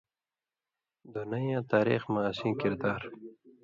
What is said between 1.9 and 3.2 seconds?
مہ اسیں کردار،